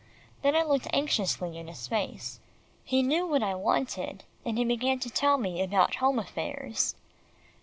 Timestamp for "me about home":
5.37-6.17